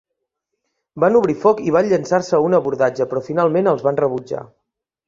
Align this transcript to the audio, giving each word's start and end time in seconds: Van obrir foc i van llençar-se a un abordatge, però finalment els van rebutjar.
Van 1.03 1.17
obrir 1.19 1.35
foc 1.45 1.61
i 1.67 1.75
van 1.77 1.91
llençar-se 1.91 2.35
a 2.39 2.43
un 2.49 2.59
abordatge, 2.61 3.09
però 3.13 3.25
finalment 3.31 3.75
els 3.75 3.87
van 3.91 4.03
rebutjar. 4.07 4.47